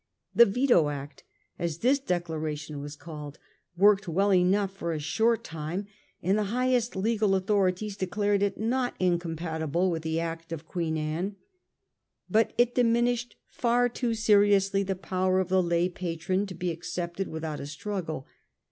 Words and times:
The 0.33 0.47
Veto 0.47 0.89
Act, 0.89 1.23
as 1.59 1.77
this 1.77 1.99
declaration 1.99 2.81
was 2.81 2.95
called, 2.95 3.37
worked 3.77 4.07
well 4.07 4.33
enough 4.33 4.71
for 4.75 4.93
a 4.93 4.99
short 4.99 5.43
time, 5.43 5.85
and 6.23 6.39
the 6.39 6.45
highest 6.45 6.95
legal 6.95 7.35
authorities 7.35 7.97
de 7.97 8.07
clared 8.07 8.41
it 8.41 8.57
not 8.59 8.95
incompatible 8.99 9.91
with 9.91 10.01
the 10.01 10.19
Act 10.19 10.51
of 10.51 10.65
Queen 10.65 10.97
Anne. 10.97 11.35
But 12.31 12.51
it 12.57 12.73
diminished 12.73 13.35
far 13.47 13.89
too 13.89 14.15
seriously 14.15 14.81
the 14.81 14.95
power 14.95 15.39
of 15.39 15.49
the 15.49 15.61
lay 15.61 15.87
patron 15.87 16.47
to 16.47 16.55
be 16.55 16.71
accepted 16.71 17.27
without 17.27 17.59
a 17.59 17.67
struggle. 17.67 18.25